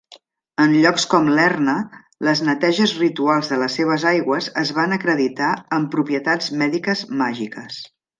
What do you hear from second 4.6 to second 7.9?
es van acreditar amb propietats mèdiques màgiques.